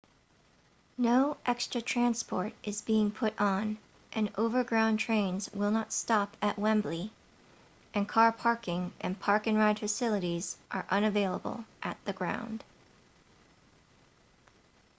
no 0.97 1.37
extra 1.45 1.79
transport 1.79 2.53
is 2.63 2.81
being 2.81 3.11
put 3.11 3.39
on 3.39 3.77
and 4.13 4.31
overground 4.35 4.97
trains 4.97 5.47
will 5.53 5.69
not 5.69 5.93
stop 5.93 6.35
at 6.41 6.57
wembley 6.57 7.11
and 7.93 8.09
car 8.09 8.31
parking 8.31 8.91
and 8.99 9.19
park-and-ride 9.19 9.77
facilities 9.77 10.57
are 10.71 10.87
unavailable 10.89 11.65
at 11.83 12.03
the 12.05 12.13
ground 12.13 12.63